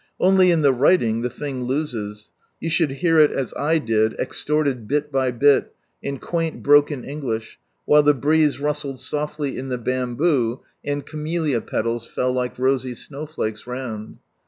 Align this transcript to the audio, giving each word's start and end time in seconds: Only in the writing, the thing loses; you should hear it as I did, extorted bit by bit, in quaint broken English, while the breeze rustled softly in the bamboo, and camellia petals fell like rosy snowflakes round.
Only 0.19 0.49
in 0.49 0.63
the 0.63 0.73
writing, 0.73 1.21
the 1.21 1.29
thing 1.29 1.65
loses; 1.65 2.31
you 2.59 2.71
should 2.71 2.89
hear 2.89 3.19
it 3.19 3.29
as 3.31 3.53
I 3.55 3.77
did, 3.77 4.13
extorted 4.13 4.87
bit 4.87 5.11
by 5.11 5.29
bit, 5.29 5.75
in 6.01 6.17
quaint 6.17 6.63
broken 6.63 7.03
English, 7.03 7.59
while 7.85 8.01
the 8.01 8.15
breeze 8.15 8.59
rustled 8.59 8.99
softly 8.99 9.59
in 9.59 9.69
the 9.69 9.77
bamboo, 9.77 10.61
and 10.83 11.05
camellia 11.05 11.61
petals 11.61 12.07
fell 12.07 12.31
like 12.33 12.57
rosy 12.57 12.95
snowflakes 12.95 13.67
round. 13.67 14.17